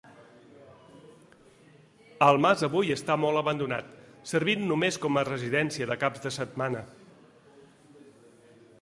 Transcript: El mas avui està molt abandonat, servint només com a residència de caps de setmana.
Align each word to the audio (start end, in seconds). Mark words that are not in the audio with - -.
El 2.29 2.39
mas 2.47 2.65
avui 2.69 2.89
està 2.95 3.19
molt 3.25 3.41
abandonat, 3.43 3.93
servint 4.33 4.67
només 4.73 4.99
com 5.07 5.21
a 5.23 5.27
residència 5.33 5.93
de 5.93 6.01
caps 6.05 6.25
de 6.29 6.37
setmana. 6.43 6.83